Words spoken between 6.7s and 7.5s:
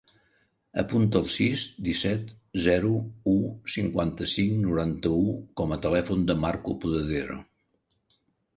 Podadera.